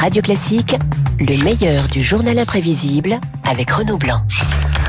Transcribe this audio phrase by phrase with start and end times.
[0.00, 0.76] Radio Classique,
[1.18, 4.20] le meilleur du journal imprévisible avec Renaud Blanc.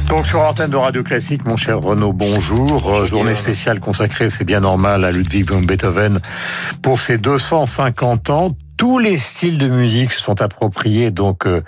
[0.07, 3.07] Donc sur l'antenne de Radio Classique, mon cher Renaud, bonjour.
[3.07, 6.19] Journée spéciale consacrée, c'est bien normal, à Ludwig von Beethoven
[6.83, 11.61] pour ses 250 ans tous les styles de musique se sont appropriés donc euh,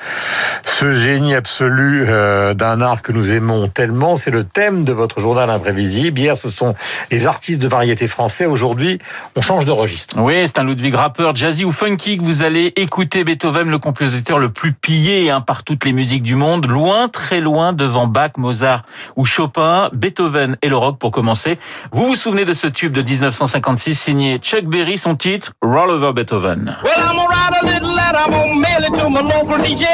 [0.64, 4.16] ce génie absolu euh, d'un art que nous aimons tellement.
[4.16, 6.18] C'est le thème de votre journal imprévisible.
[6.18, 6.74] Hier, ce sont
[7.12, 8.46] les artistes de variété français.
[8.46, 8.98] Aujourd'hui,
[9.36, 10.16] on change de registre.
[10.20, 13.26] Oui, c'est un Ludwig rappeur, jazzy ou funky que vous allez écouter.
[13.26, 17.42] Beethoven, le compositeur le plus pillé hein, par toutes les musiques du monde, loin, très
[17.42, 18.84] loin devant Bach, Mozart
[19.18, 19.90] ou Chopin.
[19.94, 21.60] Beethoven et le rock pour commencer.
[21.92, 26.14] Vous vous souvenez de ce tube de 1956 signé Chuck Berry, son titre Roll Over
[26.14, 26.78] Beethoven.
[27.02, 29.86] I'm gonna write a little letter, I'm gonna mail it to my local DJ.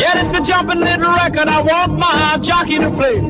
[0.00, 3.20] Yeah, it's a jumping little record, I want my jockey to play.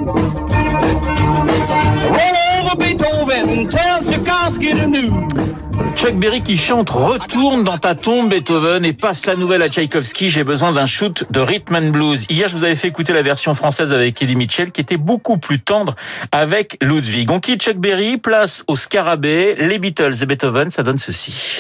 [2.17, 5.62] Roll over Beethoven, tell Tchaikovsky to new.
[5.95, 10.29] Chuck Berry qui chante Retourne dans ta tombe Beethoven et passe la nouvelle à Tchaïkovski.
[10.29, 12.25] J'ai besoin d'un shoot de rhythm and blues.
[12.29, 15.39] Hier, je vous avais fait écouter la version française avec Eddie Mitchell qui était beaucoup
[15.39, 15.95] plus tendre
[16.33, 17.31] avec Ludwig.
[17.31, 21.59] On quitte Chuck Berry, place au Scarabée, les Beatles et Beethoven, ça donne ceci.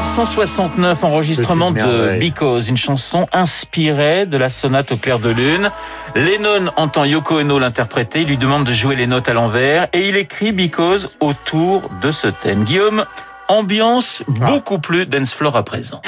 [0.00, 2.18] 1969, enregistrement de.
[2.18, 5.70] Because, une chanson inspirée de la sonate au clair de lune.
[6.14, 10.08] Lennon entend Yoko Ono l'interpréter, il lui demande de jouer les notes à l'envers et
[10.08, 12.64] il écrit Because autour de ce thème.
[12.64, 13.04] Guillaume,
[13.48, 16.00] ambiance beaucoup plus dance floor à présent.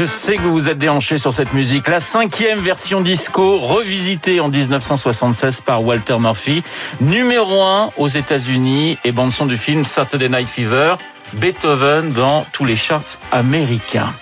[0.00, 1.86] Je sais que vous vous êtes déhanché sur cette musique.
[1.86, 6.62] La cinquième version disco, revisitée en 1976 par Walter Murphy.
[7.02, 10.94] Numéro un aux États-Unis et bande-son du film Saturday Night Fever.
[11.34, 14.14] Beethoven dans tous les charts américains.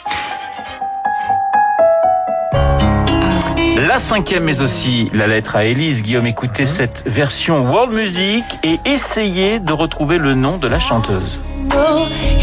[3.77, 6.03] La cinquième, mais aussi la lettre à Élise.
[6.03, 11.41] Guillaume, écoutez cette version world music et essayez de retrouver le nom de la chanteuse.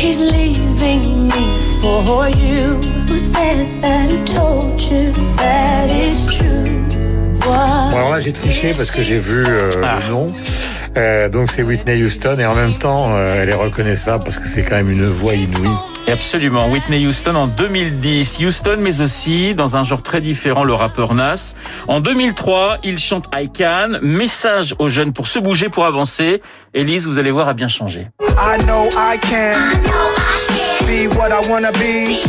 [0.06, 1.46] He's leaving me
[1.82, 2.80] for you.
[3.10, 4.10] Who said that?
[4.12, 6.84] Who told you that is true?
[7.48, 7.92] What?
[7.92, 10.00] Bon, alors là, j'ai triché parce que j'ai vu euh, Ah.
[10.06, 10.34] le nom.
[10.98, 14.48] Euh, donc c'est Whitney Houston et en même temps, euh, elle est reconnaissable parce que
[14.48, 15.70] c'est quand même une voix inouïe.
[16.08, 18.40] Et Absolument, Whitney Houston en 2010.
[18.40, 21.56] Houston, mais aussi dans un genre très différent, le rappeur Nas.
[21.88, 26.42] En 2003, il chante I Can, message aux jeunes pour se bouger, pour avancer.
[26.74, 28.08] Élise, vous allez voir, a bien changé.
[28.22, 29.72] I know I can
[30.86, 32.22] be what I wanna be.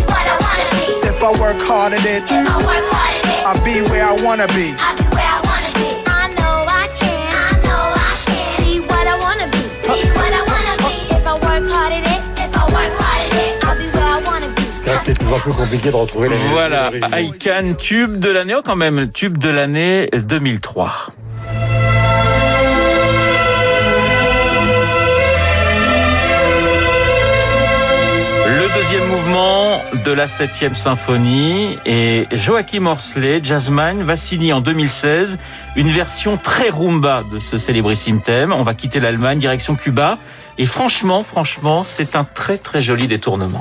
[1.03, 4.75] If I work hard at it, I'll be where I wanna be.
[4.79, 5.26] I
[15.07, 17.33] c'est toujours plus compliqué de retrouver les Voilà, les origines.
[17.33, 21.13] I Can, tube de l'année, oh quand même, tube de l'année 2003.
[28.49, 35.39] Le deuxième mouvement de la septième symphonie et Joachim Horsley, jazzman, va signer en 2016
[35.77, 38.53] une version très rumba de ce célébrissime thème.
[38.53, 40.19] On va quitter l'Allemagne, direction Cuba.
[40.59, 43.61] Et franchement, franchement, c'est un très très joli détournement.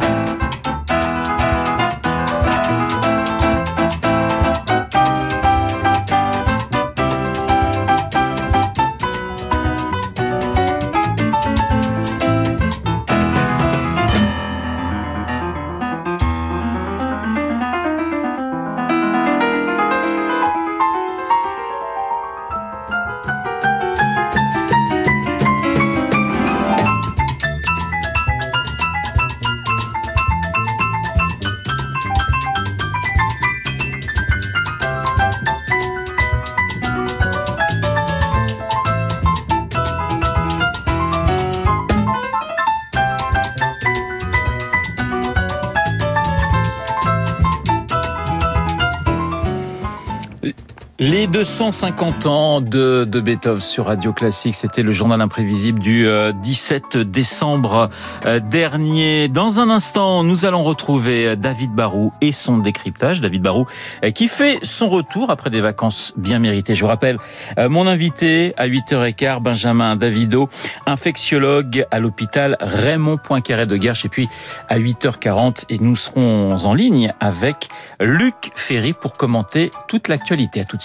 [50.46, 50.52] Uh,
[50.98, 56.08] Les 250 ans de, de Beethoven sur Radio Classique, c'était le journal imprévisible du
[56.42, 57.90] 17 euh, décembre
[58.26, 59.28] euh, dernier.
[59.28, 63.20] Dans un instant, nous allons retrouver euh, David Barou et son décryptage.
[63.20, 63.66] David Barou
[64.14, 66.76] qui fait son retour après des vacances bien méritées.
[66.76, 67.18] Je vous rappelle,
[67.58, 70.48] mon invité à 8h15, Benjamin Davido,
[70.86, 74.06] infectiologue à l'hôpital Raymond Poincaré de Guerche.
[74.06, 74.30] Et puis
[74.70, 77.68] à 8h40, et nous serons en ligne avec
[78.00, 80.62] Luc Ferry pour commenter toute l'actualité.
[80.62, 80.85] À tout de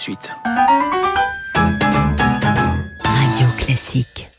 [3.03, 4.30] Radio Classique.